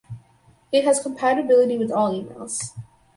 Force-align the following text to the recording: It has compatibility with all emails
It 0.71 0.83
has 0.83 0.99
compatibility 1.03 1.77
with 1.77 1.91
all 1.91 2.11
emails 2.11 2.71